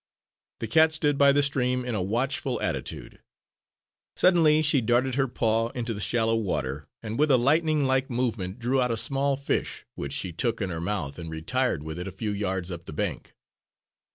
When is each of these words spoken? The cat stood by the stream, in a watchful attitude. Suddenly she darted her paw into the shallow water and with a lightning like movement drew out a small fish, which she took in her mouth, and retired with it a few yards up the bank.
The 0.61 0.67
cat 0.67 0.93
stood 0.93 1.15
by 1.19 1.31
the 1.31 1.43
stream, 1.43 1.85
in 1.85 1.93
a 1.93 2.01
watchful 2.01 2.59
attitude. 2.59 3.21
Suddenly 4.15 4.63
she 4.63 4.81
darted 4.81 5.13
her 5.13 5.27
paw 5.27 5.69
into 5.75 5.93
the 5.93 6.01
shallow 6.01 6.35
water 6.35 6.87
and 7.03 7.19
with 7.19 7.29
a 7.29 7.37
lightning 7.37 7.85
like 7.85 8.09
movement 8.09 8.57
drew 8.57 8.81
out 8.81 8.89
a 8.89 8.97
small 8.97 9.37
fish, 9.37 9.85
which 9.93 10.13
she 10.13 10.31
took 10.31 10.59
in 10.59 10.71
her 10.71 10.81
mouth, 10.81 11.19
and 11.19 11.29
retired 11.29 11.83
with 11.83 11.99
it 11.99 12.07
a 12.07 12.11
few 12.11 12.31
yards 12.31 12.71
up 12.71 12.85
the 12.85 12.93
bank. 12.93 13.35